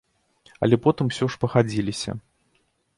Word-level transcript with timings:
Але 0.67 0.79
потым 0.87 1.05
усё 1.13 1.25
ж 1.35 1.43
пагадзіліся. 1.47 2.21